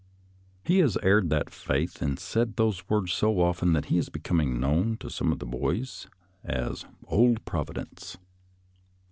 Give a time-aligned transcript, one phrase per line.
[0.63, 4.59] He has aired that faith and said those words so often that he is becoming
[4.59, 6.07] known to some of the boys
[6.43, 8.17] as" Old Providence."